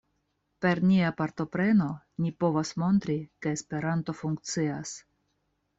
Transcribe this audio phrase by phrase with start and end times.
[0.65, 1.89] Per nia partopreno,
[2.25, 4.99] ni povas montri ke Esperanto funkcias.